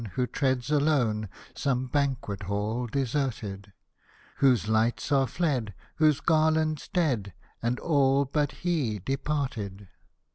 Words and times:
Who 0.13 0.25
treads 0.25 0.71
alone 0.71 1.29
Some 1.53 1.85
banquet 1.85 2.41
hall 2.41 2.87
deserted, 2.87 3.71
Whose 4.37 4.67
lights 4.67 5.11
are 5.11 5.27
fled. 5.27 5.75
Whose 5.97 6.21
garlands 6.21 6.87
dead, 6.91 7.33
And 7.61 7.79
all 7.79 8.25
but 8.25 8.51
he 8.65 8.97
departed 8.97 9.89